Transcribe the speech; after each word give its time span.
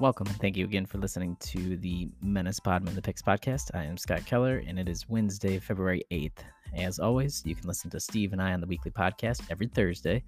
Welcome 0.00 0.26
and 0.26 0.36
thank 0.40 0.56
you 0.56 0.64
again 0.64 0.86
for 0.86 0.98
listening 0.98 1.36
to 1.38 1.76
the 1.76 2.08
Menace 2.20 2.58
Podmen 2.58 2.96
the 2.96 3.00
Picks 3.00 3.22
podcast. 3.22 3.70
I 3.74 3.84
am 3.84 3.96
Scott 3.96 4.26
Keller 4.26 4.60
and 4.66 4.76
it 4.76 4.88
is 4.88 5.08
Wednesday, 5.08 5.60
February 5.60 6.02
8th. 6.10 6.38
As 6.76 6.98
always, 6.98 7.42
you 7.46 7.54
can 7.54 7.68
listen 7.68 7.90
to 7.90 8.00
Steve 8.00 8.32
and 8.32 8.42
I 8.42 8.52
on 8.52 8.60
the 8.60 8.66
weekly 8.66 8.90
podcast 8.90 9.42
every 9.50 9.68
Thursday. 9.68 10.24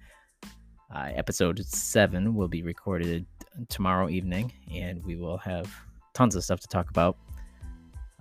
Uh, 0.95 1.09
episode 1.13 1.59
7 1.65 2.33
will 2.33 2.47
be 2.47 2.63
recorded 2.63 3.25
tomorrow 3.67 4.07
evening 4.07 4.53
and 4.73 5.03
we 5.03 5.17
will 5.17 5.37
have 5.39 5.69
tons 6.13 6.37
of 6.37 6.45
stuff 6.45 6.61
to 6.61 6.67
talk 6.69 6.89
about. 6.89 7.17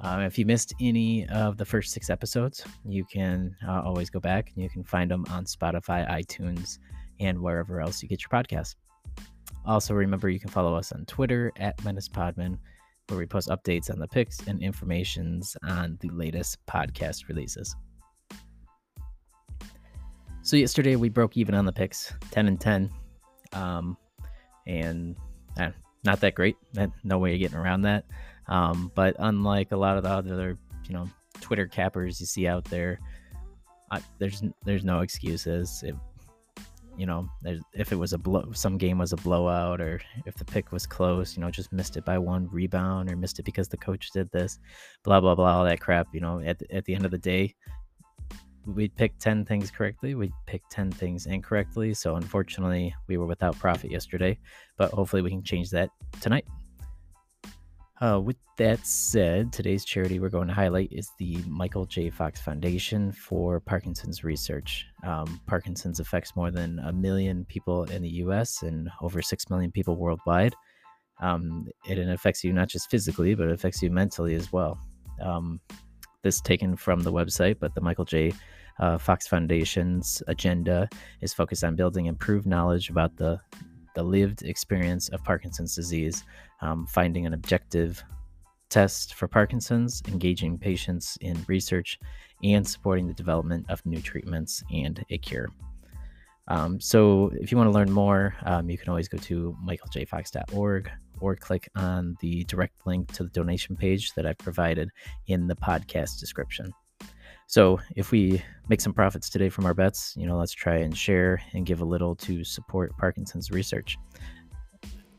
Um, 0.01 0.23
if 0.23 0.41
you 0.41 0.47
missed 0.47 0.75
any 0.81 1.29
of 1.29 1.59
the 1.59 1.65
first 1.65 1.93
six 1.93 2.11
episodes, 2.11 2.65
you 2.85 3.05
can 3.05 3.55
uh, 3.69 3.83
always 3.83 4.11
go 4.11 4.19
back 4.19 4.51
and 4.57 4.65
you 4.65 4.69
can 4.69 4.83
find 4.83 5.09
them 5.09 5.25
on 5.31 5.45
Spotify, 5.45 6.11
iTunes, 6.11 6.81
and 7.21 7.41
wherever 7.41 7.81
else 7.81 8.03
you 8.03 8.09
get 8.09 8.21
your 8.23 8.31
podcasts. 8.31 8.75
Also, 9.65 9.95
remember 9.95 10.29
you 10.29 10.41
can 10.41 10.51
follow 10.51 10.75
us 10.75 10.93
on 10.93 11.05
Twitter 11.07 11.53
at 11.59 11.83
Menace 11.85 12.09
Podmen, 12.09 12.59
where 13.09 13.19
we 13.19 13.27
post 13.27 13.49
updates 13.49 13.91
on 13.91 13.99
the 13.99 14.07
picks 14.07 14.41
and 14.47 14.63
informations 14.63 15.57
on 15.65 15.99
the 16.01 16.09
latest 16.11 16.59
podcast 16.67 17.29
releases. 17.29 17.75
So 20.43 20.57
yesterday 20.57 20.95
we 20.95 21.09
broke 21.09 21.37
even 21.37 21.57
on 21.57 21.65
the 21.65 21.73
picks, 21.73 22.13
10 22.31 22.47
and 22.47 22.61
10, 22.61 22.91
um, 23.53 23.97
and 24.67 25.17
eh, 25.59 25.71
not 26.05 26.21
that 26.21 26.37
great. 26.37 26.57
No 27.03 27.19
way 27.19 27.35
of 27.35 27.41
getting 27.41 27.59
around 27.59 27.83
that. 27.83 28.05
Um, 28.47 28.93
but 28.95 29.17
unlike 29.19 29.73
a 29.73 29.77
lot 29.77 29.97
of 29.97 30.05
the 30.05 30.11
other, 30.11 30.57
you 30.87 30.95
know, 30.95 31.09
Twitter 31.41 31.67
cappers 31.67 32.21
you 32.21 32.27
see 32.27 32.47
out 32.47 32.65
there, 32.67 33.01
I, 33.91 34.01
there's 34.19 34.43
there's 34.65 34.85
no 34.85 35.01
excuses. 35.01 35.83
It, 35.85 35.97
you 36.97 37.07
know, 37.07 37.29
if 37.75 37.93
it 37.93 37.97
was 37.97 38.13
a 38.13 38.19
blow, 38.19 38.51
some 38.53 38.79
game 38.79 38.99
was 38.99 39.13
a 39.13 39.17
blowout, 39.17 39.81
or 39.81 40.01
if 40.25 40.35
the 40.35 40.45
pick 40.45 40.73
was 40.73 40.87
close, 40.87 41.37
you 41.37 41.43
know, 41.43 41.51
just 41.51 41.73
missed 41.73 41.97
it 41.97 42.05
by 42.05 42.19
one 42.19 42.49
rebound, 42.51 43.11
or 43.11 43.17
missed 43.17 43.39
it 43.39 43.45
because 43.45 43.69
the 43.69 43.77
coach 43.77 44.11
did 44.13 44.31
this, 44.33 44.59
blah 45.03 45.21
blah 45.21 45.35
blah, 45.35 45.59
all 45.59 45.65
that 45.65 45.81
crap. 45.81 46.09
You 46.13 46.21
know, 46.21 46.41
at 46.41 46.63
at 46.71 46.85
the 46.85 46.95
end 46.95 47.05
of 47.05 47.11
the 47.11 47.19
day, 47.19 47.55
we'd 48.67 48.97
pick 48.97 49.19
ten 49.19 49.45
things 49.45 49.71
correctly, 49.71 50.15
we'd 50.15 50.33
pick 50.47 50.63
ten 50.71 50.91
things 50.91 51.27
incorrectly. 51.27 51.95
So 51.95 52.17
unfortunately, 52.17 52.95
we 53.07 53.17
were 53.17 53.27
without 53.27 53.59
profit 53.59 53.91
yesterday, 53.91 54.39
but 54.77 54.91
hopefully 54.91 55.23
we 55.23 55.31
can 55.31 55.43
change 55.43 55.71
that 55.71 55.91
tonight. 56.21 56.47
Uh, 58.01 58.21
with 58.23 58.37
that 58.59 58.87
said, 58.87 59.53
today's 59.53 59.85
charity 59.85 60.21
we're 60.21 60.29
going 60.29 60.49
to 60.49 60.55
highlight 60.55 60.93
is 60.93 61.11
the 61.19 61.39
Michael 61.47 61.87
J. 61.87 62.11
Fox 62.11 62.41
Foundation 62.41 63.11
for 63.11 63.59
Parkinson's 63.61 64.23
Research. 64.23 64.87
Um, 65.03 65.41
Parkinson's 65.47 65.99
affects 65.99 66.37
more 66.37 66.51
than 66.51 66.79
a 66.81 66.93
million 66.93 67.47
people 67.47 67.85
in 67.85 68.03
the 68.03 68.09
US 68.09 68.63
and 68.63 68.91
over 69.01 69.23
6 69.23 69.51
million 69.51 69.73
people 69.73 69.97
worldwide. 69.97 70.55
Um, 71.21 71.69
it, 71.87 71.99
affects 71.99 72.45
you 72.45 72.53
not 72.53 72.69
just 72.69 72.91
physically, 72.91 73.35
but 73.35 73.49
it 73.49 73.53
affects 73.53 73.83
you 73.83 73.91
mentally 73.91 74.35
as 74.35 74.53
well. 74.53 74.79
Um, 75.23 75.59
this 76.23 76.43
taken 76.43 76.77
from 76.77 77.01
the 77.01 77.13
website, 77.13 77.57
but 77.59 77.75
the 77.75 77.81
Michael 77.81 78.05
J. 78.05 78.35
Uh, 78.79 78.99
Fox 78.99 79.27
Foundation's 79.27 80.23
agenda 80.27 80.87
is 81.23 81.33
focused 81.33 81.65
on 81.65 81.77
building 81.77 82.07
improved 82.07 82.47
knowledge 82.47 82.91
about 82.91 83.17
the 83.17 83.41
the 83.97 84.03
lived 84.05 84.43
experience 84.43 85.09
of 85.09 85.25
Parkinson's 85.25 85.75
disease, 85.75 86.23
um, 86.61 86.87
finding 86.87 87.27
an 87.27 87.35
objective 87.35 88.05
test 88.69 89.15
for 89.15 89.27
Parkinson's, 89.27 90.03
engaging 90.07 90.59
patients 90.59 91.17
in 91.23 91.43
research, 91.49 91.99
and 92.45 92.67
supporting 92.67 93.09
the 93.09 93.15
development 93.15 93.65
of 93.69 93.85
new 93.87 94.01
treatments 94.01 94.63
and 94.71 95.05
a 95.11 95.19
cure. 95.19 95.49
Um, 96.49 96.79
so, 96.79 97.33
if 97.41 97.51
you 97.51 97.59
want 97.59 97.69
to 97.69 97.73
learn 97.73 97.91
more, 97.91 98.37
um, 98.45 98.71
you 98.71 98.79
can 98.79 98.91
always 98.91 99.09
go 99.09 99.19
to 99.19 99.57
michaeljfox.org 99.67 100.91
or 101.19 101.35
click 101.35 101.69
on 101.75 102.17
the 102.21 102.45
direct 102.45 102.87
link 102.87 103.11
to 103.15 103.25
the 103.25 103.31
donation 103.31 103.75
page 103.77 104.13
that 104.13 104.27
I've 104.27 104.39
provided 104.39 104.91
in 105.27 105.49
the 105.49 105.57
podcast 105.57 106.21
description. 106.21 106.73
So 107.49 107.79
if 107.95 108.11
we 108.11 108.43
make 108.69 108.81
some 108.81 108.93
profits 108.93 109.31
today 109.31 109.49
from 109.49 109.67
our 109.67 109.75
bets, 109.75 110.15
you 110.17 110.27
know, 110.27 110.37
let's 110.37 110.53
try 110.53 110.79
and 110.79 110.97
share 110.97 111.41
and 111.53 111.65
give 111.65 111.81
a 111.81 111.85
little 111.85 112.17
to 112.17 112.43
support 112.43 112.97
Parkinson's 112.99 113.53
research. 113.53 113.97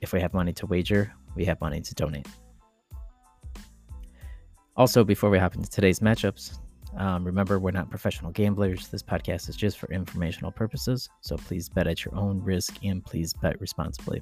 If 0.02 0.12
we 0.12 0.20
have 0.20 0.34
money 0.34 0.52
to 0.54 0.66
wager, 0.66 1.14
we 1.36 1.46
have 1.46 1.60
money 1.62 1.80
to 1.80 1.96
donate. 1.96 2.28
Also, 4.76 5.04
before 5.04 5.30
we 5.30 5.40
hop 5.40 5.56
into 5.56 5.70
today's 5.70 6.00
matchups, 6.02 6.60
um, 6.98 7.24
remember 7.24 7.60
we're 7.60 7.72
not 7.72 7.90
professional 7.90 8.32
gamblers. 8.32 8.90
This 8.90 9.02
podcast 9.02 9.48
is 9.48 9.56
just 9.56 9.78
for 9.78 9.92
informational 9.92 10.52
purposes. 10.52 11.10
So 11.22 11.38
please 11.38 11.70
bet 11.70 11.88
at 11.88 12.04
your 12.04 12.14
own 12.16 12.44
risk 12.44 12.76
and 12.84 13.04
please 13.04 13.34
bet 13.34 13.60
responsibly. 13.62 14.22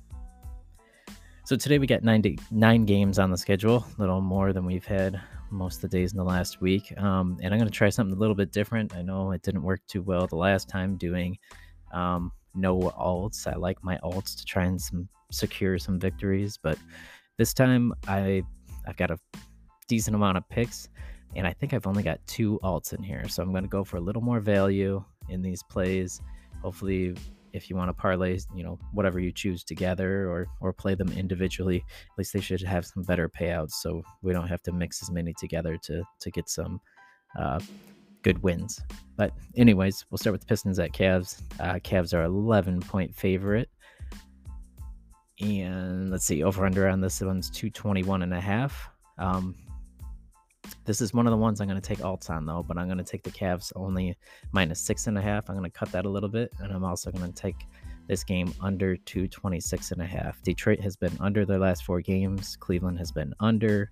So 1.44 1.56
today 1.56 1.80
we 1.80 1.88
got 1.88 2.04
nine, 2.04 2.24
nine 2.52 2.86
games 2.86 3.18
on 3.18 3.32
the 3.32 3.38
schedule, 3.38 3.86
a 3.98 4.02
little 4.02 4.22
more 4.22 4.54
than 4.54 4.66
we've 4.66 4.86
had 4.86 5.20
most 5.56 5.78
of 5.78 5.90
the 5.90 5.98
days 5.98 6.12
in 6.12 6.18
the 6.18 6.24
last 6.24 6.62
week. 6.62 6.94
Um, 6.98 7.38
and 7.42 7.54
I'm 7.54 7.60
going 7.60 7.72
to 7.72 7.78
try 7.78 7.90
something 7.90 8.16
a 8.16 8.20
little 8.20 8.36
bit 8.36 8.52
different. 8.52 8.96
I 8.96 9.02
know 9.02 9.32
it 9.32 9.42
didn't 9.42 9.64
work 9.64 9.82
too 9.88 10.02
well 10.02 10.28
the 10.28 10.36
last 10.36 10.70
time 10.70 10.98
doing 10.98 11.38
um, 11.94 12.32
no 12.54 12.80
alts. 12.80 13.48
I 13.52 13.56
like 13.56 13.84
my 13.84 13.98
alts 14.04 14.38
to 14.38 14.46
try 14.46 14.66
and 14.66 14.80
some 14.80 15.08
secure 15.32 15.78
some 15.78 16.00
victories, 16.00 16.58
but 16.62 16.78
this 17.38 17.54
time 17.54 17.94
I 18.08 18.44
I've 18.88 18.98
got 18.98 19.12
a 19.12 19.18
decent 19.88 20.16
amount 20.16 20.38
of 20.38 20.48
picks, 20.50 20.90
and 21.36 21.48
I 21.48 21.54
think 21.54 21.74
I've 21.74 21.88
only 21.88 22.04
got 22.04 22.26
two 22.28 22.60
alts 22.64 22.94
in 22.94 23.02
here. 23.04 23.28
So 23.28 23.42
I'm 23.42 23.52
going 23.52 23.64
to 23.64 23.70
go 23.70 23.84
for 23.84 23.98
a 23.98 24.02
little 24.02 24.22
more 24.22 24.40
value 24.40 25.04
in 25.30 25.42
these 25.42 25.64
plays. 25.64 26.22
Hopefully, 26.62 27.16
if 27.56 27.70
you 27.70 27.76
want 27.76 27.90
to 27.90 27.94
parlay, 27.94 28.38
you 28.54 28.64
know, 28.64 28.78
whatever 28.94 29.20
you 29.20 29.32
choose 29.32 29.64
together 29.64 30.30
or 30.30 30.48
or 30.60 30.74
play 30.74 30.96
them 30.96 31.12
individually, 31.14 31.78
at 31.78 32.18
least 32.18 32.34
they 32.34 32.42
should 32.42 32.62
have 32.62 32.86
some 32.86 33.04
better 33.04 33.30
payouts. 33.30 33.72
So 33.72 34.04
we 34.22 34.34
don't 34.34 34.48
have 34.48 34.62
to 34.64 34.72
mix 34.72 35.02
as 35.02 35.10
many 35.10 35.34
together 35.34 35.78
to 35.84 36.04
to 36.20 36.32
get 36.32 36.50
some 36.50 36.80
uh, 37.40 37.60
good 38.22 38.42
wins. 38.44 38.82
But 39.16 39.34
anyways, 39.56 40.06
we'll 40.10 40.18
start 40.18 40.34
with 40.34 40.42
the 40.42 40.48
Pistons 40.48 40.80
at 40.80 40.94
Cavs. 40.94 41.42
Uh, 41.60 41.76
Cavs 41.76 42.14
are 42.14 42.24
11 42.24 42.82
point 42.82 43.16
favorite. 43.16 43.70
And 45.42 46.12
let's 46.12 46.26
see, 46.26 46.44
over 46.44 46.66
under 46.66 46.88
on 46.88 47.02
this 47.02 47.22
one's 47.22 47.50
221 47.50 48.22
and 48.22 48.34
a 48.34 48.40
half. 48.40 48.90
Um, 49.18 49.56
this 50.86 51.02
is 51.02 51.14
one 51.14 51.28
of 51.28 51.32
the 51.32 51.38
ones 51.38 51.62
I'm 51.62 51.68
going 51.68 51.82
to 51.82 51.88
take 51.88 52.00
alts 52.00 52.30
on 52.30 52.46
though, 52.46 52.64
but 52.64 52.78
I'm 52.78 52.88
going 52.88 52.98
to 52.98 53.04
take 53.04 53.24
the 53.24 53.32
Cavs 53.32 53.72
only 53.76 54.18
minus 54.52 54.80
six 54.80 55.08
and 55.08 55.18
a 55.18 55.22
half. 55.22 55.50
I'm 55.50 55.56
going 55.56 55.70
to 55.70 55.78
cut 55.78 55.92
that 55.92 56.06
a 56.06 56.10
little 56.10 56.30
bit, 56.30 56.52
and 56.60 56.72
I'm 56.72 56.84
also 56.84 57.12
going 57.12 57.32
to 57.32 57.42
take 57.42 57.68
this 58.08 58.24
game 58.24 58.54
under 58.62 58.96
226 58.96 59.92
and 59.92 60.02
a 60.02 60.06
half. 60.06 60.42
Detroit 60.44 60.80
has 60.80 60.96
been 60.96 61.16
under 61.20 61.46
their 61.46 61.60
last 61.60 61.84
four 61.84 62.02
games. 62.02 62.56
Cleveland 62.56 63.00
has 63.00 63.12
been 63.12 63.34
under 63.40 63.92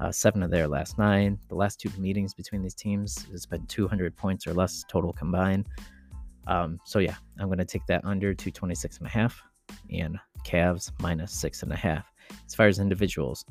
uh, 0.00 0.10
seven 0.10 0.42
of 0.42 0.50
their 0.50 0.66
last 0.66 0.98
nine. 0.98 1.38
The 1.48 1.54
last 1.54 1.78
two 1.78 1.90
meetings 1.98 2.34
between 2.34 2.62
these 2.62 2.74
teams 2.74 3.26
has 3.30 3.46
been 3.46 3.64
200 3.66 4.16
points 4.16 4.46
or 4.46 4.54
less 4.54 4.84
total 4.88 5.12
combined. 5.12 5.66
Um, 6.46 6.80
so 6.84 6.98
yeah, 6.98 7.16
I'm 7.38 7.46
going 7.46 7.58
to 7.58 7.64
take 7.64 7.86
that 7.86 8.04
under 8.04 8.34
226 8.34 8.98
and 8.98 9.06
a 9.06 9.10
half 9.10 9.40
and 9.90 10.18
Cavs 10.44 10.90
minus 11.00 11.32
six 11.32 11.62
and 11.62 11.72
a 11.72 11.76
half. 11.76 12.10
As 12.46 12.54
far 12.54 12.66
as 12.66 12.78
individuals, 12.78 13.44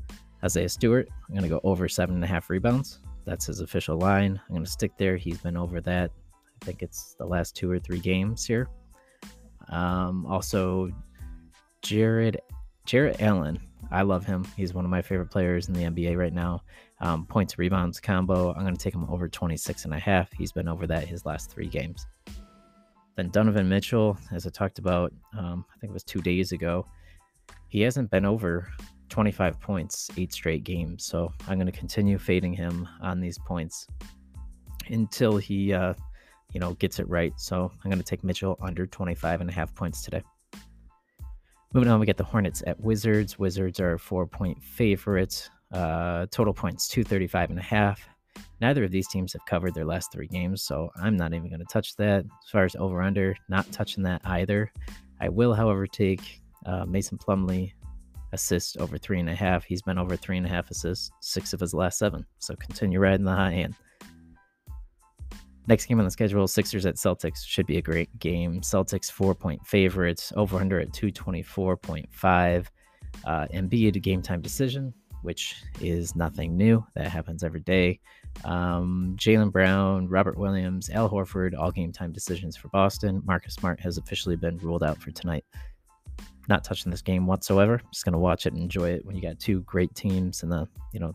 Isaiah 0.43 0.69
Stewart, 0.69 1.07
I'm 1.27 1.35
going 1.35 1.43
to 1.43 1.49
go 1.49 1.61
over 1.63 1.87
seven 1.87 2.15
and 2.15 2.23
a 2.23 2.27
half 2.27 2.49
rebounds. 2.49 2.99
That's 3.25 3.45
his 3.45 3.59
official 3.59 3.97
line. 3.97 4.41
I'm 4.47 4.55
going 4.55 4.65
to 4.65 4.71
stick 4.71 4.91
there. 4.97 5.17
He's 5.17 5.37
been 5.37 5.57
over 5.57 5.81
that. 5.81 6.11
I 6.61 6.65
think 6.65 6.81
it's 6.81 7.15
the 7.17 7.25
last 7.25 7.55
two 7.55 7.69
or 7.69 7.79
three 7.79 7.99
games 7.99 8.45
here. 8.45 8.67
Um, 9.69 10.25
also, 10.25 10.89
Jarrett 11.81 12.43
Jarrett 12.85 13.21
Allen. 13.21 13.59
I 13.91 14.03
love 14.03 14.25
him. 14.25 14.45
He's 14.55 14.73
one 14.73 14.85
of 14.85 14.91
my 14.91 15.01
favorite 15.01 15.29
players 15.31 15.67
in 15.67 15.73
the 15.73 15.83
NBA 15.83 16.17
right 16.17 16.33
now. 16.33 16.61
Um, 16.99 17.25
points, 17.25 17.57
rebounds 17.57 17.99
combo. 17.99 18.53
I'm 18.53 18.61
going 18.61 18.75
to 18.75 18.83
take 18.83 18.93
him 18.93 19.07
over 19.09 19.27
26 19.27 19.85
and 19.85 19.93
a 19.93 19.99
half. 19.99 20.31
He's 20.33 20.51
been 20.51 20.67
over 20.67 20.87
that 20.87 21.07
his 21.07 21.25
last 21.25 21.51
three 21.51 21.67
games. 21.67 22.05
Then 23.15 23.29
Donovan 23.29 23.67
Mitchell, 23.67 24.17
as 24.31 24.47
I 24.47 24.49
talked 24.49 24.79
about, 24.79 25.11
um, 25.37 25.65
I 25.75 25.79
think 25.79 25.91
it 25.91 25.93
was 25.93 26.03
two 26.03 26.21
days 26.21 26.51
ago, 26.51 26.85
he 27.67 27.81
hasn't 27.81 28.11
been 28.11 28.25
over 28.25 28.71
25 29.11 29.59
points, 29.59 30.09
eight 30.17 30.33
straight 30.33 30.63
games. 30.63 31.05
So 31.05 31.31
I'm 31.47 31.57
going 31.57 31.71
to 31.71 31.77
continue 31.77 32.17
fading 32.17 32.53
him 32.53 32.87
on 33.01 33.19
these 33.19 33.37
points 33.37 33.85
until 34.87 35.37
he, 35.37 35.73
uh, 35.73 35.93
you 36.53 36.59
know, 36.59 36.73
gets 36.75 36.99
it 36.99 37.07
right. 37.07 37.33
So 37.37 37.71
I'm 37.83 37.91
going 37.91 38.01
to 38.01 38.05
take 38.05 38.23
Mitchell 38.23 38.57
under 38.61 38.87
25 38.87 39.41
and 39.41 39.49
a 39.49 39.53
half 39.53 39.75
points 39.75 40.01
today. 40.01 40.23
Moving 41.73 41.89
on, 41.89 41.99
we 41.99 42.05
get 42.05 42.17
the 42.17 42.23
Hornets 42.23 42.63
at 42.65 42.79
Wizards. 42.79 43.37
Wizards 43.37 43.79
are 43.79 43.97
four 43.97 44.25
point 44.25 44.61
favorites. 44.63 45.49
Uh, 45.71 46.25
total 46.31 46.53
points 46.53 46.87
235 46.87 47.51
and 47.51 47.59
a 47.59 47.63
half. 47.63 48.01
Neither 48.59 48.83
of 48.83 48.91
these 48.91 49.07
teams 49.07 49.33
have 49.33 49.45
covered 49.45 49.73
their 49.73 49.85
last 49.85 50.11
three 50.11 50.27
games, 50.27 50.63
so 50.63 50.89
I'm 50.95 51.15
not 51.15 51.33
even 51.33 51.49
going 51.49 51.59
to 51.59 51.65
touch 51.65 51.95
that. 51.95 52.23
As 52.25 52.49
far 52.49 52.63
as 52.63 52.75
over 52.75 53.01
under, 53.01 53.35
not 53.49 53.71
touching 53.71 54.03
that 54.03 54.21
either. 54.25 54.71
I 55.19 55.29
will, 55.29 55.53
however, 55.53 55.87
take 55.87 56.41
uh, 56.65 56.85
Mason 56.85 57.17
Plumlee 57.17 57.71
assists 58.33 58.77
over 58.77 58.97
three 58.97 59.19
and 59.19 59.29
a 59.29 59.35
half. 59.35 59.63
He's 59.63 59.81
been 59.81 59.97
over 59.97 60.15
three 60.15 60.37
and 60.37 60.45
a 60.45 60.49
half 60.49 60.71
assists, 60.71 61.11
six 61.19 61.53
of 61.53 61.59
his 61.59 61.73
last 61.73 61.97
seven. 61.97 62.25
So 62.39 62.55
continue 62.55 62.99
riding 62.99 63.25
the 63.25 63.35
high 63.35 63.53
end. 63.53 63.75
Next 65.67 65.85
game 65.85 65.99
on 65.99 66.05
the 66.05 66.11
schedule, 66.11 66.47
Sixers 66.47 66.85
at 66.85 66.95
Celtics 66.95 67.45
should 67.45 67.67
be 67.67 67.77
a 67.77 67.81
great 67.81 68.17
game. 68.19 68.61
Celtics 68.61 69.11
four 69.11 69.35
point 69.35 69.65
favorites, 69.65 70.33
over 70.35 70.57
under 70.57 70.79
at 70.79 70.91
224.5. 70.91 72.65
Uh, 73.25 73.47
Embiid, 73.53 74.01
game 74.01 74.21
time 74.21 74.41
decision, 74.41 74.93
which 75.21 75.61
is 75.79 76.15
nothing 76.15 76.57
new. 76.57 76.83
That 76.95 77.07
happens 77.07 77.43
every 77.43 77.59
day. 77.59 77.99
Um, 78.43 79.15
Jaylen 79.19 79.51
Brown, 79.51 80.07
Robert 80.07 80.37
Williams, 80.37 80.89
Al 80.89 81.09
Horford, 81.09 81.57
all 81.57 81.71
game 81.71 81.91
time 81.91 82.11
decisions 82.11 82.57
for 82.57 82.69
Boston. 82.69 83.21
Marcus 83.25 83.53
Smart 83.53 83.79
has 83.81 83.97
officially 83.97 84.35
been 84.35 84.57
ruled 84.57 84.83
out 84.83 84.97
for 84.97 85.11
tonight. 85.11 85.45
Not 86.51 86.65
touching 86.65 86.91
this 86.91 87.01
game 87.01 87.27
whatsoever. 87.27 87.81
Just 87.93 88.03
gonna 88.03 88.19
watch 88.19 88.45
it 88.45 88.51
and 88.51 88.61
enjoy 88.61 88.89
it. 88.89 89.05
When 89.05 89.15
you 89.15 89.21
got 89.21 89.39
two 89.39 89.61
great 89.61 89.95
teams 89.95 90.43
in 90.43 90.49
the 90.49 90.67
you 90.91 90.99
know 90.99 91.13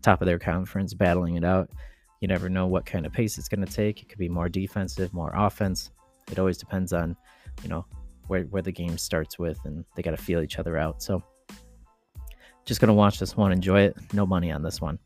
top 0.00 0.22
of 0.22 0.26
their 0.26 0.38
conference 0.38 0.94
battling 0.94 1.34
it 1.34 1.42
out, 1.42 1.68
you 2.20 2.28
never 2.28 2.48
know 2.48 2.68
what 2.68 2.86
kind 2.86 3.04
of 3.04 3.12
pace 3.12 3.36
it's 3.36 3.48
gonna 3.48 3.66
take. 3.66 4.00
It 4.00 4.08
could 4.08 4.20
be 4.20 4.28
more 4.28 4.48
defensive, 4.48 5.12
more 5.12 5.32
offense. 5.34 5.90
It 6.30 6.38
always 6.38 6.56
depends 6.56 6.92
on 6.92 7.16
you 7.64 7.68
know 7.68 7.84
where 8.28 8.44
where 8.44 8.62
the 8.62 8.70
game 8.70 8.96
starts 8.96 9.40
with, 9.40 9.58
and 9.64 9.84
they 9.96 10.02
got 10.02 10.12
to 10.12 10.16
feel 10.16 10.40
each 10.40 10.60
other 10.60 10.78
out. 10.78 11.02
So 11.02 11.20
just 12.64 12.80
gonna 12.80 12.94
watch 12.94 13.18
this 13.18 13.36
one, 13.36 13.50
enjoy 13.50 13.80
it. 13.80 13.96
No 14.12 14.24
money 14.24 14.52
on 14.52 14.62
this 14.62 14.80
one. 14.80 15.00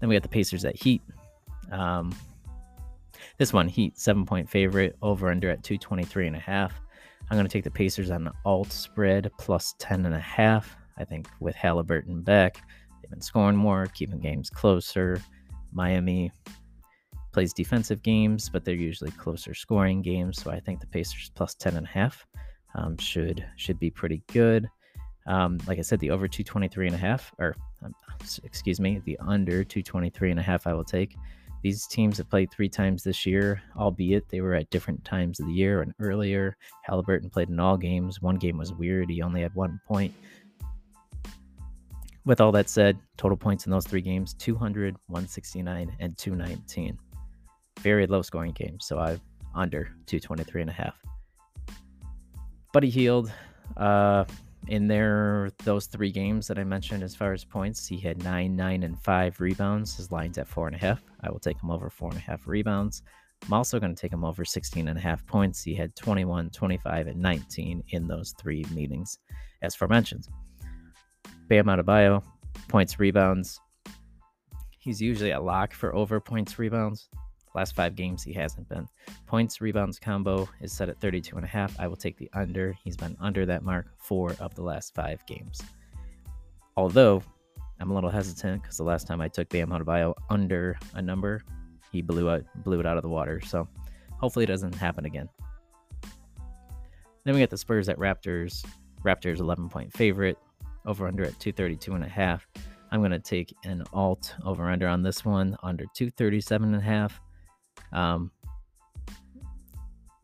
Then 0.00 0.08
we 0.08 0.14
got 0.14 0.22
the 0.22 0.30
Pacers 0.30 0.64
at 0.64 0.74
Heat. 0.74 1.02
Um, 1.70 2.14
this 3.36 3.52
one, 3.52 3.68
Heat, 3.68 3.98
seven 3.98 4.24
point 4.24 4.48
favorite, 4.48 4.96
over 5.02 5.30
under 5.30 5.50
at 5.50 5.62
223 5.62 6.28
and 6.28 6.36
a 6.36 6.38
half. 6.38 6.80
I'm 7.30 7.36
going 7.36 7.46
to 7.46 7.52
take 7.52 7.64
the 7.64 7.70
Pacers 7.70 8.10
on 8.10 8.24
the 8.24 8.32
alt 8.44 8.70
spread 8.72 9.30
plus 9.38 9.74
10 9.78 10.06
and 10.06 10.14
a 10.14 10.20
half. 10.20 10.76
I 10.98 11.04
think 11.04 11.28
with 11.40 11.54
Halliburton 11.54 12.22
back, 12.22 12.62
they've 13.00 13.10
been 13.10 13.20
scoring 13.20 13.56
more, 13.56 13.86
keeping 13.86 14.20
games 14.20 14.48
closer. 14.48 15.20
Miami 15.72 16.30
plays 17.32 17.52
defensive 17.52 18.02
games, 18.02 18.48
but 18.48 18.64
they're 18.64 18.74
usually 18.74 19.10
closer 19.10 19.54
scoring 19.54 20.02
games. 20.02 20.40
So 20.40 20.50
I 20.50 20.60
think 20.60 20.80
the 20.80 20.86
Pacers 20.86 21.30
plus 21.34 21.54
10 21.54 21.76
and 21.76 21.86
a 21.86 21.90
half 21.90 22.26
um, 22.74 22.96
should 22.98 23.44
should 23.56 23.78
be 23.78 23.90
pretty 23.90 24.22
good. 24.32 24.68
Um, 25.26 25.58
like 25.66 25.78
I 25.78 25.82
said, 25.82 25.98
the 25.98 26.10
over 26.10 26.28
223 26.28 26.86
and 26.86 26.94
a 26.94 26.98
half, 26.98 27.32
or 27.38 27.56
um, 27.84 27.92
excuse 28.44 28.78
me, 28.78 29.02
the 29.04 29.18
under 29.18 29.64
223 29.64 30.30
and 30.30 30.40
a 30.40 30.42
half, 30.42 30.66
I 30.66 30.72
will 30.72 30.84
take. 30.84 31.16
These 31.66 31.88
teams 31.88 32.16
have 32.18 32.30
played 32.30 32.52
three 32.52 32.68
times 32.68 33.02
this 33.02 33.26
year, 33.26 33.60
albeit 33.76 34.28
they 34.28 34.40
were 34.40 34.54
at 34.54 34.70
different 34.70 35.04
times 35.04 35.40
of 35.40 35.46
the 35.46 35.52
year 35.52 35.82
and 35.82 35.92
earlier. 35.98 36.56
Halliburton 36.84 37.28
played 37.28 37.48
in 37.48 37.58
all 37.58 37.76
games. 37.76 38.22
One 38.22 38.36
game 38.36 38.56
was 38.56 38.72
weird. 38.72 39.10
He 39.10 39.20
only 39.20 39.40
had 39.40 39.52
one 39.56 39.80
point. 39.84 40.14
With 42.24 42.40
all 42.40 42.52
that 42.52 42.68
said, 42.68 42.96
total 43.16 43.36
points 43.36 43.66
in 43.66 43.72
those 43.72 43.84
three 43.84 44.00
games 44.00 44.32
200, 44.34 44.94
169, 45.08 45.96
and 45.98 46.16
219. 46.16 47.00
Very 47.80 48.06
low 48.06 48.22
scoring 48.22 48.52
game, 48.52 48.78
So 48.78 48.98
i 48.98 49.14
am 49.14 49.20
under 49.52 49.90
223 50.06 50.60
and 50.60 50.70
a 50.70 50.72
half. 50.72 50.94
Buddy 52.72 52.90
Hield, 52.90 53.32
uh, 53.76 54.24
in 54.68 54.88
there 54.88 55.50
those 55.64 55.86
three 55.86 56.10
games 56.10 56.46
that 56.48 56.58
I 56.58 56.64
mentioned 56.64 57.02
as 57.02 57.14
far 57.14 57.32
as 57.32 57.44
points, 57.44 57.86
he 57.86 57.98
had 57.98 58.22
nine, 58.22 58.56
nine, 58.56 58.82
and 58.82 58.98
five 59.00 59.40
rebounds. 59.40 59.96
His 59.96 60.10
line's 60.10 60.38
at 60.38 60.48
four 60.48 60.66
and 60.66 60.76
a 60.76 60.78
half. 60.78 61.02
I 61.20 61.30
will 61.30 61.38
take 61.38 61.62
him 61.62 61.70
over 61.70 61.88
four 61.88 62.10
and 62.10 62.18
a 62.18 62.20
half 62.20 62.46
rebounds. 62.46 63.02
I'm 63.44 63.52
also 63.52 63.78
going 63.78 63.94
to 63.94 64.00
take 64.00 64.12
him 64.12 64.24
over 64.24 64.44
16 64.44 64.88
and 64.88 64.98
a 64.98 65.00
half 65.00 65.24
points. 65.26 65.62
He 65.62 65.74
had 65.74 65.94
21, 65.94 66.50
25, 66.50 67.06
and 67.06 67.20
19 67.20 67.82
in 67.90 68.08
those 68.08 68.34
three 68.38 68.64
meetings, 68.72 69.18
as 69.62 69.74
forementioned. 69.74 70.26
Bam 71.48 71.66
Adebayo, 71.66 72.24
points, 72.68 72.98
rebounds. 72.98 73.60
He's 74.78 75.00
usually 75.00 75.32
a 75.32 75.40
lock 75.40 75.74
for 75.74 75.94
over 75.94 76.20
points, 76.20 76.58
rebounds. 76.58 77.08
Last 77.56 77.74
five 77.74 77.96
games, 77.96 78.22
he 78.22 78.34
hasn't 78.34 78.68
been. 78.68 78.86
Points, 79.26 79.62
rebounds 79.62 79.98
combo 79.98 80.46
is 80.60 80.74
set 80.74 80.90
at 80.90 81.00
32 81.00 81.36
and 81.36 81.44
a 81.44 81.48
half. 81.48 81.74
I 81.80 81.86
will 81.88 81.96
take 81.96 82.18
the 82.18 82.28
under. 82.34 82.76
He's 82.84 82.98
been 82.98 83.16
under 83.18 83.46
that 83.46 83.64
mark 83.64 83.86
four 83.96 84.36
of 84.40 84.54
the 84.54 84.60
last 84.60 84.94
five 84.94 85.24
games. 85.24 85.62
Although 86.76 87.22
I'm 87.80 87.90
a 87.90 87.94
little 87.94 88.10
hesitant 88.10 88.60
because 88.60 88.76
the 88.76 88.82
last 88.82 89.06
time 89.06 89.22
I 89.22 89.28
took 89.28 89.48
Bam 89.48 89.70
Adebayo 89.70 90.12
under 90.28 90.78
a 90.92 91.00
number, 91.00 91.40
he 91.90 92.02
blew 92.02 92.28
it 92.28 92.44
blew 92.56 92.78
it 92.78 92.84
out 92.84 92.98
of 92.98 93.02
the 93.02 93.08
water. 93.08 93.40
So 93.40 93.66
hopefully 94.20 94.44
it 94.44 94.48
doesn't 94.48 94.74
happen 94.74 95.06
again. 95.06 95.30
Then 97.24 97.32
we 97.32 97.40
got 97.40 97.48
the 97.48 97.56
Spurs 97.56 97.88
at 97.88 97.96
Raptors. 97.96 98.66
Raptors 99.02 99.38
11 99.38 99.70
point 99.70 99.90
favorite. 99.94 100.36
Over 100.84 101.08
under 101.08 101.24
at 101.24 101.40
232 101.40 101.94
and 101.94 102.04
a 102.04 102.08
half. 102.08 102.46
I'm 102.92 103.00
going 103.00 103.12
to 103.12 103.18
take 103.18 103.56
an 103.64 103.82
alt 103.94 104.34
over 104.44 104.68
under 104.68 104.86
on 104.88 105.02
this 105.02 105.24
one 105.24 105.56
under 105.62 105.84
237 105.94 106.74
and 106.74 106.76
a 106.76 106.84
half. 106.84 107.18
Um, 107.96 108.30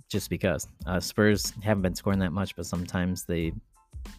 just 0.09 0.29
because 0.29 0.69
uh, 0.87 1.01
Spurs 1.01 1.53
haven't 1.63 1.83
been 1.83 1.95
scoring 1.95 2.19
that 2.19 2.33
much, 2.33 2.55
but 2.55 2.67
sometimes 2.67 3.25
they 3.25 3.53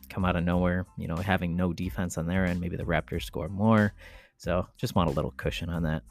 come 0.10 0.26
out 0.26 0.36
of 0.36 0.44
nowhere. 0.44 0.86
You 0.98 1.08
know, 1.08 1.16
having 1.16 1.56
no 1.56 1.72
defense 1.72 2.18
on 2.18 2.26
their 2.28 2.46
end, 2.46 2.60
maybe 2.60 2.76
the 2.76 2.84
Raptors 2.84 3.24
score 3.24 3.48
more. 3.48 3.94
So 4.38 4.68
just 4.76 4.96
want 4.96 5.10
a 5.10 5.14
little 5.14 5.32
cushion 5.38 5.70
on 5.70 5.84
that. 5.84 6.02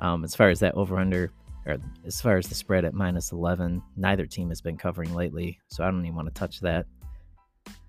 Um, 0.00 0.24
as 0.24 0.34
far 0.34 0.50
as 0.50 0.58
that 0.60 0.74
over 0.74 0.98
under, 0.98 1.30
or 1.66 1.76
as 2.04 2.20
far 2.20 2.36
as 2.36 2.48
the 2.48 2.54
spread 2.54 2.84
at 2.84 2.94
minus 2.94 3.30
11, 3.30 3.80
neither 3.96 4.26
team 4.26 4.48
has 4.48 4.60
been 4.60 4.76
covering 4.76 5.14
lately, 5.14 5.58
so 5.68 5.84
I 5.84 5.90
don't 5.90 6.04
even 6.04 6.16
want 6.16 6.28
to 6.28 6.34
touch 6.34 6.60
that. 6.60 6.86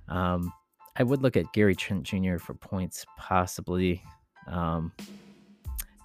Um, 0.08 0.54
I 0.96 1.04
would 1.04 1.22
look 1.22 1.36
at 1.36 1.52
Gary 1.54 1.76
Trent 1.76 2.04
Jr. 2.04 2.38
for 2.38 2.54
points, 2.54 3.06
possibly, 3.18 4.04
um, 4.48 4.92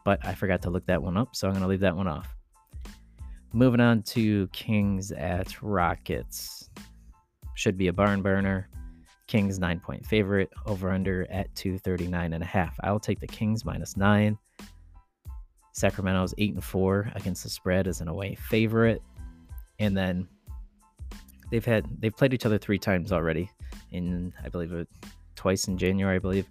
but 0.04 0.24
I 0.24 0.34
forgot 0.34 0.62
to 0.62 0.70
look 0.70 0.86
that 0.86 1.02
one 1.02 1.16
up, 1.16 1.36
so 1.36 1.48
I'm 1.48 1.54
going 1.54 1.62
to 1.62 1.68
leave 1.68 1.80
that 1.80 1.96
one 1.96 2.06
off. 2.08 2.34
Moving 3.54 3.78
on 3.78 4.02
to 4.02 4.48
Kings 4.48 5.12
at 5.12 5.62
Rockets. 5.62 6.68
Should 7.54 7.78
be 7.78 7.86
a 7.86 7.92
barn 7.92 8.20
burner. 8.20 8.68
Kings 9.28 9.60
nine 9.60 9.78
point 9.78 10.04
favorite, 10.04 10.50
over 10.66 10.90
under 10.90 11.30
at 11.30 11.54
239 11.54 12.32
and 12.32 12.42
a 12.42 12.46
half. 12.46 12.76
I'll 12.82 12.98
take 12.98 13.20
the 13.20 13.28
Kings 13.28 13.64
minus 13.64 13.96
nine. 13.96 14.36
Sacramento's 15.72 16.34
eight 16.36 16.52
and 16.54 16.64
four 16.64 17.12
against 17.14 17.44
the 17.44 17.48
spread 17.48 17.86
as 17.86 18.00
an 18.00 18.08
away 18.08 18.34
favorite. 18.34 19.00
And 19.78 19.96
then 19.96 20.26
they've 21.52 21.64
had 21.64 21.86
they've 22.00 22.16
played 22.16 22.34
each 22.34 22.46
other 22.46 22.58
three 22.58 22.78
times 22.80 23.12
already 23.12 23.48
in 23.92 24.32
I 24.44 24.48
believe 24.48 24.72
it 24.72 24.88
twice 25.36 25.68
in 25.68 25.78
January, 25.78 26.16
I 26.16 26.18
believe. 26.18 26.48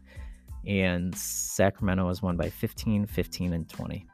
And 0.65 1.13
Sacramento 1.13 2.07
has 2.07 2.21
won 2.21 2.37
by 2.37 2.49
15, 2.49 3.07
15, 3.07 3.51
and 3.51 3.67
20. 3.67 4.07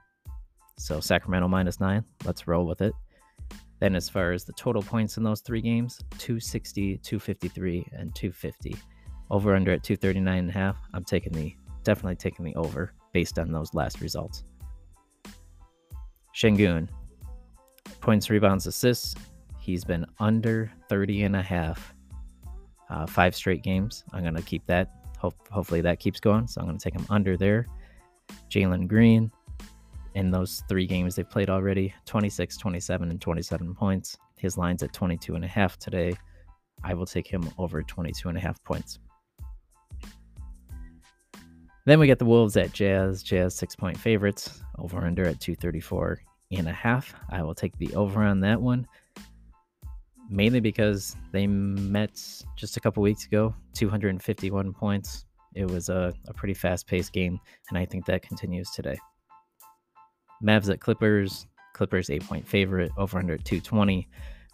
So 0.80 1.02
Sacramento 1.02 1.48
minus 1.50 1.82
nine. 1.82 2.06
Let's 2.24 2.48
roll 2.48 2.66
with 2.66 2.82
it. 2.82 2.94
Then, 3.80 3.96
as 3.96 4.10
far 4.10 4.32
as 4.32 4.46
the 4.46 4.54
total 4.54 4.82
points 4.82 5.18
in 5.18 5.24
those 5.24 5.42
three 5.42 5.62
games 5.62 6.00
260, 6.18 6.98
253, 6.98 7.86
and 7.92 8.16
250. 8.16 8.76
Over 9.30 9.56
under 9.56 9.74
at 9.74 9.84
239 9.84 10.38
and 10.38 10.50
a 10.50 10.54
half. 10.54 10.78
I'm 10.94 11.04
taking 11.04 11.34
the 11.34 11.54
definitely 11.84 12.16
taking 12.16 12.46
the 12.46 12.56
over 12.56 12.94
based 13.12 13.38
on 13.40 13.52
those 13.52 13.74
last 13.74 14.02
results. 14.02 14.44
Sengun, 16.34 16.88
points, 18.00 18.30
rebounds, 18.30 18.66
assists. 18.66 19.16
He's 19.60 19.84
been 19.84 20.06
under 20.20 20.72
30 20.88 21.24
and 21.24 21.36
a 21.36 21.42
half. 21.42 21.94
Uh, 22.90 23.06
five 23.06 23.36
straight 23.36 23.64
games. 23.64 24.04
I'm 24.14 24.22
going 24.22 24.36
to 24.36 24.42
keep 24.42 24.66
that. 24.68 24.92
Hope, 25.18 25.36
hopefully 25.52 25.82
that 25.82 26.00
keeps 26.00 26.20
going. 26.20 26.48
So 26.48 26.62
I'm 26.62 26.68
going 26.68 26.78
to 26.78 26.84
take 26.84 27.00
him 27.00 27.06
under 27.10 27.36
there. 27.36 27.68
Jalen 28.50 28.88
Green, 28.88 29.32
in 30.16 30.32
those 30.32 30.64
three 30.68 30.86
games 30.86 31.16
they've 31.16 31.30
played 31.30 31.50
already 31.50 31.94
26 32.06 32.58
27 32.58 33.10
and 33.10 33.22
27 33.22 33.76
points. 33.76 34.18
His 34.38 34.58
line's 34.58 34.84
at 34.84 34.94
22 34.94 35.36
and 35.36 35.46
a 35.46 35.48
half 35.48 35.78
today. 35.78 36.14
I 36.84 36.94
will 36.94 37.06
take 37.06 37.28
him 37.28 37.50
over 37.58 37.84
22 37.84 38.30
and 38.30 38.38
a 38.38 38.42
half 38.42 38.64
points. 38.64 39.00
Then 41.86 42.00
we 42.00 42.08
get 42.08 42.20
the 42.20 42.26
wolves 42.26 42.56
at 42.58 42.72
jazz. 42.72 43.24
Jazz 43.24 43.56
six 43.56 43.76
point 43.76 43.98
favorites. 43.98 44.62
Over 44.78 45.06
under 45.06 45.26
at 45.26 45.40
234 45.40 46.22
and 46.52 46.68
a 46.68 46.74
half. 46.74 47.14
I 47.30 47.44
will 47.44 47.56
take 47.56 47.78
the 47.78 47.94
over 47.96 48.24
on 48.24 48.40
that 48.42 48.62
one 48.62 48.88
mainly 50.30 50.60
because 50.60 51.16
they 51.32 51.48
met 51.48 52.22
just 52.56 52.78
a 52.78 52.80
couple 52.80 53.02
weeks 53.02 53.26
ago 53.26 53.54
251 53.74 54.74
points. 54.74 55.26
It 55.56 55.66
was 55.66 55.90
a, 55.90 56.14
a 56.28 56.34
pretty 56.34 56.54
fast 56.54 56.86
paced 56.86 57.12
game 57.12 57.40
and 57.70 57.78
i 57.78 57.84
think 57.84 58.06
that 58.06 58.22
continues 58.22 58.70
today 58.70 58.98
Mavs 60.44 60.70
at 60.70 60.80
Clippers. 60.80 61.46
Clippers 61.74 62.10
eight 62.10 62.24
point 62.24 62.48
favorite 62.48 62.92
over 62.98 63.20
under 63.20 63.38
220. 63.38 64.08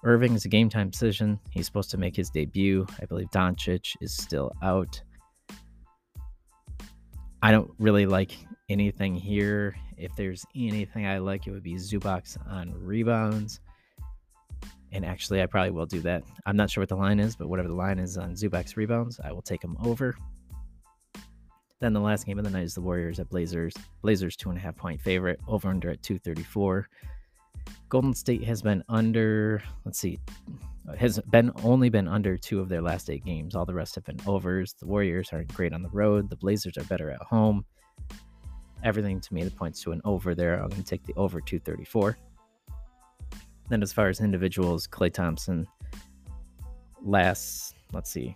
Irving 0.03 0.33
is 0.33 0.45
a 0.45 0.49
game 0.49 0.69
time 0.69 0.89
decision. 0.89 1.39
He's 1.49 1.65
supposed 1.65 1.89
to 1.91 1.97
make 1.97 2.15
his 2.15 2.29
debut. 2.29 2.85
I 3.01 3.05
believe 3.05 3.29
Doncic 3.31 3.95
is 4.01 4.13
still 4.13 4.51
out. 4.61 5.01
I 7.41 7.51
don't 7.51 7.71
really 7.79 8.05
like 8.05 8.37
anything 8.69 9.15
here. 9.15 9.75
If 9.97 10.15
there's 10.15 10.45
anything 10.55 11.07
I 11.07 11.17
like, 11.19 11.47
it 11.47 11.51
would 11.51 11.63
be 11.63 11.75
Zubac 11.75 12.37
on 12.47 12.73
rebounds. 12.75 13.59
And 14.91 15.05
actually, 15.05 15.41
I 15.41 15.45
probably 15.45 15.71
will 15.71 15.85
do 15.85 15.99
that. 16.01 16.23
I'm 16.45 16.55
not 16.55 16.69
sure 16.69 16.81
what 16.81 16.89
the 16.89 16.95
line 16.95 17.19
is, 17.19 17.35
but 17.35 17.47
whatever 17.47 17.67
the 17.67 17.75
line 17.75 17.99
is 17.99 18.17
on 18.17 18.33
Zubac's 18.33 18.77
rebounds, 18.77 19.19
I 19.23 19.31
will 19.31 19.41
take 19.41 19.63
him 19.63 19.77
over. 19.83 20.15
Then 21.85 21.93
the 21.93 21.99
last 21.99 22.25
game 22.25 22.39
of 22.39 22.45
the 22.45 22.49
night 22.49 22.63
is 22.63 22.73
the 22.73 22.81
Warriors 22.81 23.19
at 23.19 23.29
Blazers. 23.29 23.75
Blazers 24.01 24.35
two 24.35 24.49
and 24.49 24.57
a 24.57 24.59
half 24.59 24.75
point 24.75 24.99
favorite, 24.99 25.39
over 25.47 25.69
under 25.69 25.91
at 25.91 26.01
234. 26.01 26.89
Golden 27.89 28.11
State 28.11 28.43
has 28.43 28.63
been 28.63 28.83
under, 28.89 29.61
let's 29.85 29.99
see, 29.99 30.17
has 30.97 31.19
been 31.29 31.51
only 31.63 31.89
been 31.89 32.07
under 32.07 32.37
two 32.37 32.59
of 32.59 32.69
their 32.69 32.81
last 32.81 33.11
eight 33.11 33.23
games. 33.23 33.55
All 33.55 33.67
the 33.67 33.73
rest 33.75 33.93
have 33.93 34.03
been 34.03 34.17
overs. 34.25 34.73
The 34.79 34.87
Warriors 34.87 35.29
aren't 35.31 35.53
great 35.53 35.73
on 35.73 35.83
the 35.83 35.89
road. 35.89 36.27
The 36.27 36.37
Blazers 36.37 36.75
are 36.79 36.83
better 36.85 37.11
at 37.11 37.21
home. 37.21 37.63
Everything 38.83 39.21
to 39.21 39.33
me 39.35 39.43
that 39.43 39.55
points 39.55 39.79
to 39.83 39.91
an 39.91 40.01
over 40.05 40.33
there. 40.33 40.55
I'm 40.55 40.69
going 40.69 40.81
to 40.81 40.89
take 40.89 41.05
the 41.05 41.13
over 41.13 41.39
234. 41.39 42.17
Then, 43.69 43.83
as 43.83 43.93
far 43.93 44.09
as 44.09 44.21
individuals, 44.21 44.87
Klay 44.87 45.13
Thompson, 45.13 45.67
last, 47.03 47.75
let's 47.93 48.09
see, 48.09 48.35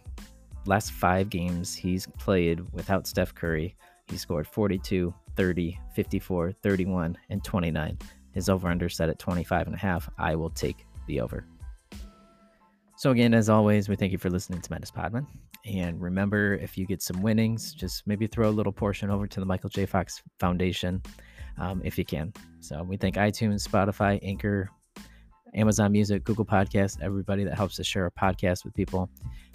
last 0.70 0.92
five 0.92 1.30
games 1.30 1.76
he's 1.76 2.08
played 2.20 2.62
without 2.72 3.08
Steph 3.08 3.34
Curry, 3.34 3.76
he 4.08 4.18
scored 4.18 4.48
42, 4.48 5.14
30, 5.36 5.80
54, 5.96 6.52
31, 6.52 7.18
and 7.30 7.44
29. 7.44 7.98
His 8.32 8.50
over 8.50 8.68
under 8.68 8.88
set 8.88 9.10
at 9.10 9.20
25 9.20 9.68
and 9.68 9.76
a 9.76 9.80
half. 9.80 10.10
I 10.18 10.36
will 10.36 10.52
take 10.52 10.86
the 11.08 11.20
over. 11.20 11.46
So, 12.98 13.12
again, 13.12 13.34
as 13.34 13.50
always, 13.50 13.90
we 13.90 13.96
thank 13.96 14.12
you 14.12 14.18
for 14.18 14.30
listening 14.30 14.62
to 14.62 14.72
Menace 14.72 14.92
Podmen. 14.92 15.26
And 15.66 16.00
remember, 16.00 16.56
if 16.56 16.78
you 16.78 16.86
get 16.86 17.02
some 17.02 17.22
winnings, 17.22 17.74
just 17.74 18.06
maybe 18.06 18.28
throw 18.28 18.50
a 18.50 18.52
little 18.52 18.74
portion 18.74 19.10
over 19.10 19.26
to 19.26 19.40
the 19.40 19.46
Michael 19.46 19.70
J. 19.70 19.86
Fox 19.86 20.22
Foundation 20.40 21.02
um, 21.58 21.82
if 21.84 21.98
you 21.98 22.06
can. 22.06 22.34
So, 22.60 22.84
we 22.84 22.98
thank 22.98 23.16
iTunes, 23.16 23.68
Spotify, 23.68 24.20
Anchor, 24.22 24.70
Amazon 25.56 25.92
Music, 25.92 26.24
Google 26.24 26.46
Podcast, 26.46 27.02
everybody 27.02 27.44
that 27.46 27.56
helps 27.56 27.80
us 27.80 27.88
share 27.88 28.04
our 28.04 28.12
podcast 28.12 28.66
with 28.66 28.74
people. 28.74 29.10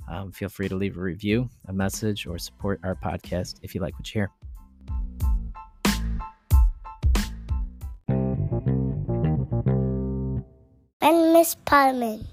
Um, 0.09 0.33
feel 0.33 0.49
free 0.49 0.69
to 0.69 0.77
leave 0.77 0.97
a 0.97 1.01
review, 1.01 1.49
a 1.69 1.73
message, 1.73 2.27
or 2.27 2.39
support 2.39 2.81
our 2.85 2.95
podcast 2.95 3.57
if 3.63 3.75
you 3.75 3.81
like 3.81 3.95
what 3.95 4.15
you 4.15 4.21
hear. 4.21 4.31
And 11.01 11.33
Miss 11.33 11.55
Parliament. 11.65 12.27